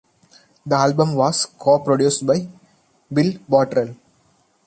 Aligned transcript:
The 0.65 0.75
album 0.75 1.13
was 1.13 1.45
co-produced 1.45 2.25
by 2.25 2.47
Bill 3.13 3.33
Bottrell. 3.47 3.95